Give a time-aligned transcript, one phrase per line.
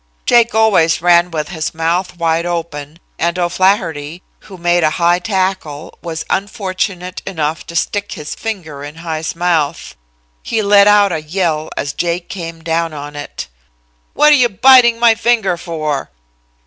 [0.25, 5.95] Jake always ran with his mouth wide open, and O'Flaherty, who made a high tackle,
[6.01, 9.93] was unfortunate enough to stick his finger in High's mouth.
[10.41, 13.47] He let out a yell as Jake came down on it:
[14.15, 16.09] "What are you biting my finger for?"